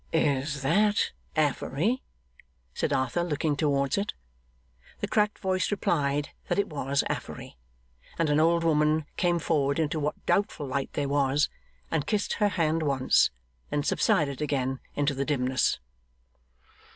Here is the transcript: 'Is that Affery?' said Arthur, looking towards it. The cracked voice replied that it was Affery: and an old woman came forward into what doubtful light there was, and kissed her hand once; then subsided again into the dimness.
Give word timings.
'Is 0.11 0.63
that 0.63 1.11
Affery?' 1.35 2.01
said 2.73 2.91
Arthur, 2.91 3.23
looking 3.23 3.55
towards 3.55 3.99
it. 3.99 4.15
The 4.99 5.07
cracked 5.07 5.37
voice 5.37 5.69
replied 5.69 6.29
that 6.47 6.57
it 6.57 6.69
was 6.69 7.03
Affery: 7.07 7.55
and 8.17 8.27
an 8.31 8.39
old 8.39 8.63
woman 8.63 9.05
came 9.15 9.37
forward 9.37 9.77
into 9.77 9.99
what 9.99 10.25
doubtful 10.25 10.65
light 10.65 10.91
there 10.93 11.07
was, 11.07 11.49
and 11.91 12.07
kissed 12.07 12.33
her 12.41 12.49
hand 12.49 12.81
once; 12.81 13.29
then 13.69 13.83
subsided 13.83 14.41
again 14.41 14.79
into 14.95 15.13
the 15.13 15.23
dimness. 15.23 15.77